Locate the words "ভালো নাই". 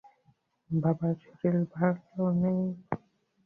1.75-2.59